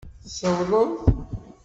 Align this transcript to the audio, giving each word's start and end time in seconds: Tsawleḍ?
Tsawleḍ? 0.23 0.91